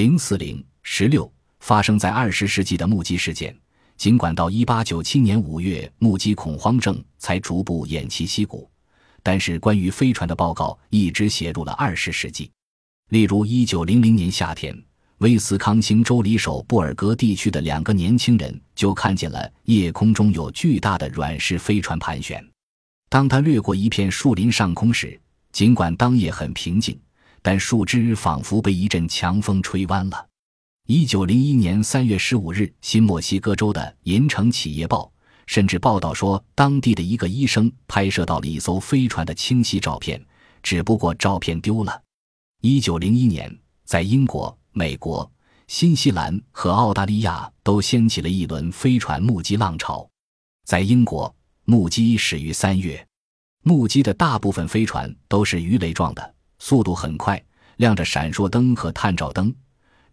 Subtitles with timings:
[0.00, 3.54] 零四零十六发生在二十世纪的目击事件，
[3.98, 8.66] 尽管到一八九七年五月目击恐慌症才逐步偃旗息鼓，
[9.22, 12.50] 但是关于飞船的报告一直写入了二十世纪。
[13.10, 14.74] 例如，一九零零年夏天，
[15.18, 22.42] 威斯康星州里首布尔格地区的两个年轻人就看见了夜空中有巨大的软式飞船盘旋。
[23.10, 25.20] 当他掠过一片树林上空时，
[25.52, 26.98] 尽管当夜很平静，
[27.42, 30.26] 但树枝仿佛被一阵强风吹弯了。
[30.86, 35.04] 一九零一年三月十五日，新墨西哥州的《银城企业报》
[35.46, 40.20] 甚至报道说，当地的一个医生拍摄到了一艘飞船的清晰照片，
[40.62, 42.02] 只不过照片丢了。
[42.62, 45.30] 一九零一年，在英国、美国、
[45.68, 50.08] 新西兰和澳大利亚都掀起了一轮飞船目击浪潮。
[50.66, 51.32] 在英国，
[51.64, 53.06] 目击始于三月，
[53.62, 57.42] 目击的大部分飞船都是鱼雷状的，速度很快，
[57.78, 59.52] 亮着闪烁灯和探照灯，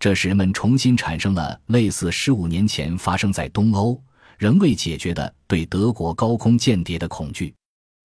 [0.00, 4.02] 这使人们重新产生了类似十五年前发生在东欧
[4.38, 7.54] 仍未解决的对德国高空间谍的恐惧。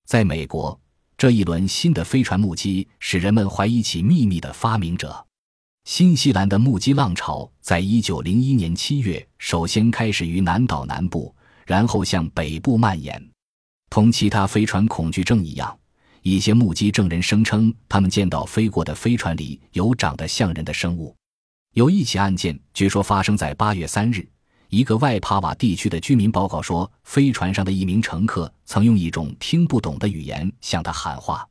[0.06, 0.78] 在美国。
[1.18, 5.24] 这一轮新的飞船目击使人们怀疑起秘密的发明者。
[5.84, 11.32] 新西兰的目击浪潮在一九零一年七月首先开始于南岛南部，
[11.68, 13.24] 然后向北部蔓延。
[13.92, 15.78] 同其他飞船恐惧症一样，
[16.22, 21.16] 一些目击证人声称他们见到飞过的飞船里有长得像人的生物。
[21.74, 24.28] 有一起案件据说发生在八月三日。
[24.70, 31.46] 一个外帕瓦地区的居民报告说，飞船上的一名乘客曾用一种听不懂的语言向他喊话。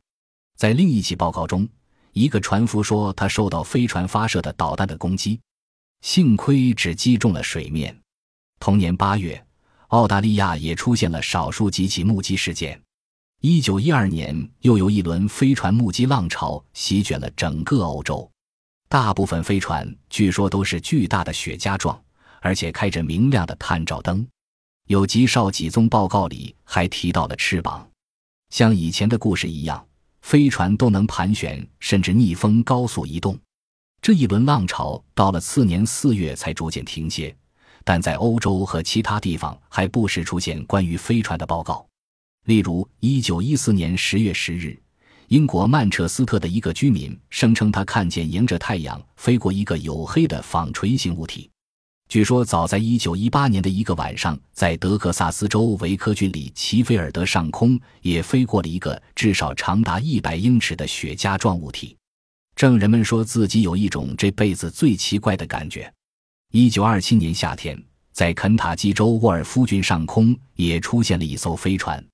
[0.57, 1.69] 在另一起报告中，
[2.13, 5.39] 一个船夫说他受到飞船发射的导弹的攻击，
[6.01, 7.95] 幸亏只击中了水面。
[8.59, 9.45] 同年八月，
[9.89, 12.81] 澳大利亚也出现了少数几起目击事件。
[13.43, 18.29] 一九一二年，又有一轮飞船目击浪潮席卷了整个欧洲，
[18.87, 21.99] 大部分飞船据说都是巨大的雪茄状。
[22.39, 24.27] 而且开着明亮的探照灯，
[24.87, 27.87] 有极少几宗报告里还提到了翅膀，
[28.51, 29.83] 像以前的故事一样，
[30.21, 33.35] 飞船都能盘旋，甚至逆风高速移动。
[34.03, 37.35] 这一轮浪潮到了次年四月才逐渐停歇，
[37.83, 41.87] 但在欧洲和其他地方还不时出现关于飞船的报告。
[42.45, 44.75] 例如，一九一四年十月十日，
[45.27, 51.49] 英国曼彻斯特的一个居民声称他看见迎着太阳飞过一个黝黑的纺锤形物体。
[52.09, 61.95] 据说，早在1918年的一个晚上，在德克萨斯州维科郡里奇菲尔德上空也飞过了一个至少长达一百英尺的雪茄状物体。
[62.55, 65.89] 证人们说自己有一种这辈子最奇怪的感觉。
[66.51, 67.81] 1927年夏天，
[68.11, 72.05] 在肯塔基州沃尔夫郡上空也出现了一艘飞船，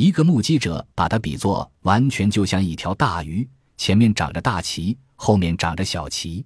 [0.00, 3.46] 一个目击者把它比作完全就像一条大鱼，
[3.76, 6.42] 前面长着大鳍，后面长着小鳍。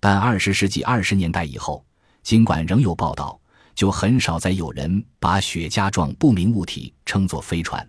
[0.00, 1.86] 但20世纪20年代以后，
[2.24, 3.40] 尽管仍有报道，
[3.72, 7.88] 就很少再有人把雪茄状不明物体称作飞船。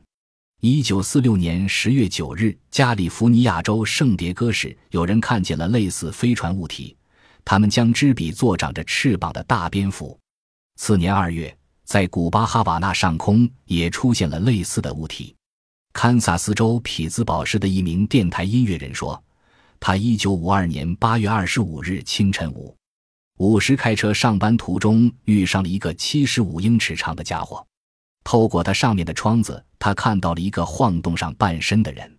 [0.62, 6.96] 一九四六年十月九日，加利福尼亚州圣迭戈市有人看见了类似飞船物体，
[7.44, 10.20] 他们将之比作长着翅膀的大蝙蝠。
[10.76, 11.58] 次年二月，
[11.90, 15.36] 在古巴哈瓦那上空也出现了类似的物体。
[15.92, 19.20] 堪萨斯州匹兹堡市的一名电台音乐人说，
[19.80, 22.76] 他一九五二年八月二十五日清晨五。
[23.40, 27.66] 五时开车上班途中遇上了一个七十五英尺长的家伙，
[28.24, 32.18] 透过他上面的窗子，他看到了一个晃动上半身的人。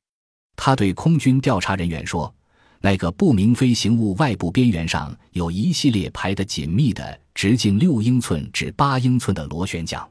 [0.57, 2.35] 他对空军调查人员说
[2.83, 10.09] ：“那个不明飞行物外部边缘上有一系列排得紧密的、直径六英寸至八英寸的螺旋桨。”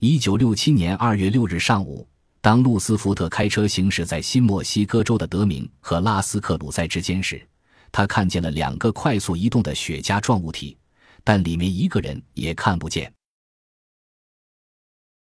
[0.00, 2.06] 一九六七年二月六日上午，
[2.40, 7.44] 当路斯福特开车行驶在新墨西哥州的德明和拉斯克鲁塞之间时。
[7.90, 10.76] 他看见了两个快速移动的雪茄状物体，
[11.24, 13.12] 但里面一个人也看不见。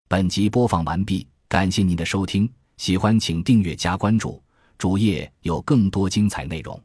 [0.09, 4.43] 本集播放完毕，感谢您的收听，喜欢请订阅加关注，
[4.77, 6.81] 主页有更多精彩内容。